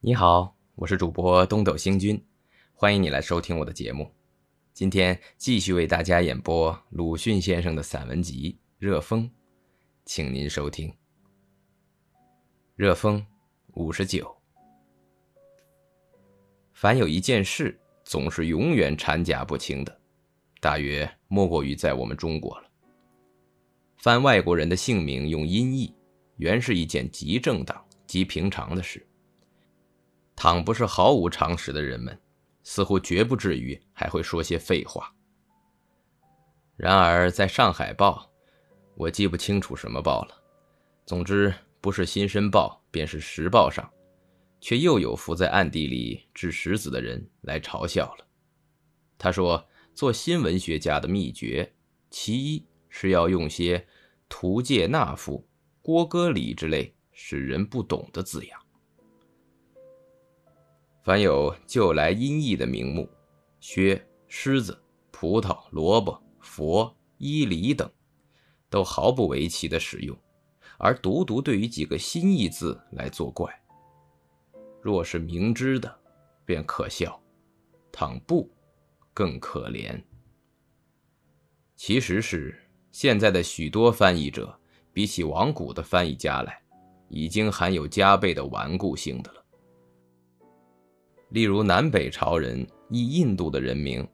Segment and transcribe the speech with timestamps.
[0.00, 2.24] 你好，我是主播东斗星君，
[2.72, 4.08] 欢迎你来收听我的节目。
[4.72, 9.24] 今天继续为大家演播鲁迅先生的散文集《热风》，
[10.04, 10.88] 请您收听
[12.76, 13.20] 《热风》
[13.74, 14.32] 五十九。
[16.74, 20.00] 凡有一件事总是永远掺假不清的，
[20.60, 22.70] 大约莫过于在我们中国了。
[23.96, 25.92] 翻外国人的姓名用音译，
[26.36, 29.04] 原是一件极正当、极平常的事。
[30.40, 32.16] 倘不是毫无常识的人们，
[32.62, 35.12] 似乎绝不至于还会说些废话。
[36.76, 38.30] 然而，在上海报，
[38.94, 40.40] 我记不清楚什么报了，
[41.04, 43.90] 总之不是《新生报》便是《时报》上，
[44.60, 48.24] 却又有伏在暗地里掷石子的人来嘲笑了。
[49.18, 51.74] 他说：“做新闻学家的秘诀，
[52.10, 53.84] 其一是要用些
[54.28, 55.48] 图介纳夫、
[55.82, 58.60] 郭歌礼之类使人不懂的字样。”
[61.02, 63.08] 凡有旧来音译的名目，
[63.60, 64.78] 薛、狮子、
[65.10, 67.90] 葡萄、萝卜、佛、伊犁等，
[68.68, 70.16] 都毫不为奇的使用，
[70.76, 73.50] 而独独对于几个新意字来作怪。
[74.82, 75.98] 若是明知的，
[76.44, 77.18] 便可笑；
[77.90, 78.50] 倘不，
[79.14, 80.00] 更可怜。
[81.74, 82.54] 其实是
[82.92, 84.58] 现在的许多翻译者，
[84.92, 86.60] 比起往古的翻译家来，
[87.08, 89.44] 已经含有加倍的顽固性的了。
[91.30, 94.06] 例如南北朝人译印度的人名，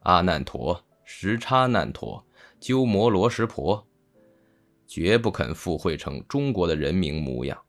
[0.00, 2.24] 阿难陀、什叉难陀、
[2.58, 3.86] 鸠摩罗什婆，
[4.86, 7.60] 绝不肯附会成中国的人名模样。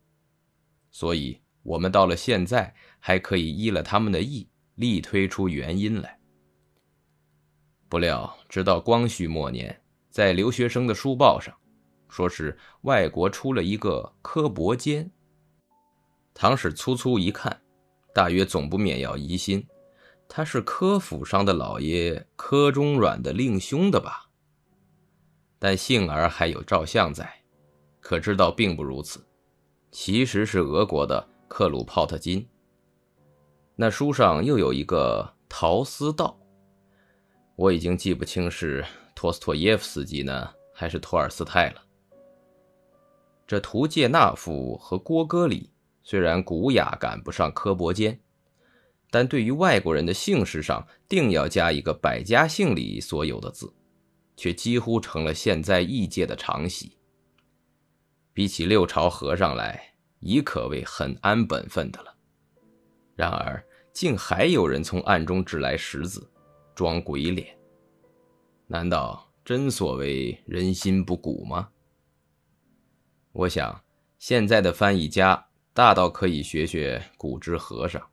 [0.91, 6.17] 所以，我们到了现在，还可以依了他们的意，力推出原因来。
[7.89, 11.53] 不料，直到光绪末年，在留学生的书报上，
[12.08, 15.11] 说是外国出了一个柯伯坚。
[16.33, 17.61] 唐史粗粗一看。
[18.13, 19.65] 大约总不免要疑心，
[20.27, 24.29] 他是柯府上的老爷柯中软的令兄的吧？
[25.58, 27.31] 但幸而还有照相在，
[27.99, 29.23] 可知道并不如此，
[29.92, 32.48] 其实是俄国的克鲁泡特金。
[33.75, 36.37] 那书上又有一个陶斯道，
[37.55, 38.83] 我已经记不清是
[39.15, 41.81] 托斯托耶夫斯基呢，还是托尔斯泰了。
[43.45, 45.71] 这图介纳夫和郭戈里。
[46.04, 48.20] 虽然古雅赶不上柯伯坚，
[49.11, 53.73] 但对于外国人的姓氏上定要加一个百家姓里所有的字，
[54.36, 56.98] 却几乎成了现在异界的常习。
[58.33, 62.16] 比起六朝和尚来，已可谓很安本分的了。
[63.16, 63.61] 然而，
[63.92, 66.31] 竟还有人从暗中掷来石子，
[66.73, 67.58] 装鬼脸。
[68.67, 71.70] 难道真所谓人心不古吗？
[73.33, 73.83] 我想，
[74.17, 75.48] 现在的翻译家。
[75.80, 78.06] 大到可以学学古之和尚，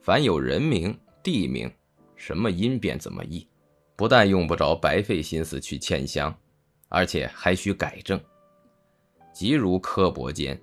[0.00, 1.72] 凡有人名、地名，
[2.16, 3.46] 什么音便怎么译，
[3.94, 6.36] 不但用不着白费心思去嵌香，
[6.88, 8.20] 而且还需改正。
[9.32, 10.60] 即如柯伯坚，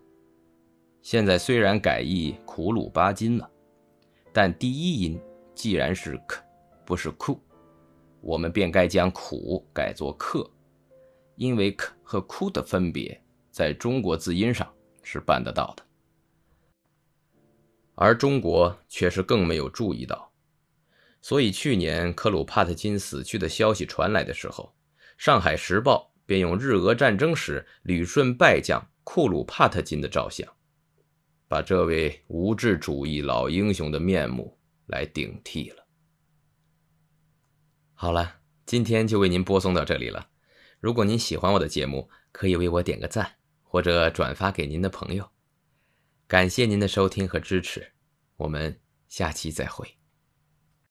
[1.01, 3.49] 现在虽然改译苦鲁巴金了，
[4.33, 5.17] 但第一音
[5.53, 6.43] 既然是克
[6.85, 7.39] 不是 ku，
[8.19, 10.45] 我们便该将苦改作克，
[11.37, 13.17] 因为克和 ku 的分别，
[13.51, 14.69] 在中国字音上
[15.01, 15.85] 是办得到的。
[17.95, 20.31] 而中国却是更没有注意到，
[21.21, 24.75] 所以去年克鲁帕特金死去的消息传来的时候，
[25.17, 30.45] 《上海时报》便用日俄战争时旅顺败将库鲁帕特金的照相，
[31.47, 34.57] 把这位无志主义老英雄的面目
[34.87, 35.85] 来顶替了。
[37.93, 40.27] 好了，今天就为您播送到这里了。
[40.81, 45.34] 如果您喜欢我的节目，可以为我点个赞，或者转发给您的朋友。
[46.27, 47.91] 感谢您的收听和支持，
[48.37, 49.87] 我们下期再会。